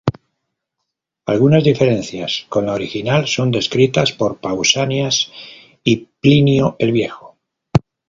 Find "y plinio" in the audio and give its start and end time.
5.83-6.75